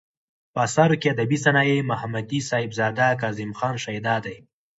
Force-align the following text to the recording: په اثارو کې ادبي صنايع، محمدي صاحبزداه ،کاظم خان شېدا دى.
په 0.53 0.59
اثارو 0.67 0.99
کې 1.01 1.07
ادبي 1.15 1.37
صنايع، 1.45 1.77
محمدي 1.91 2.39
صاحبزداه 2.49 3.17
،کاظم 3.21 3.51
خان 3.59 3.75
شېدا 3.83 4.15
دى. 4.25 4.35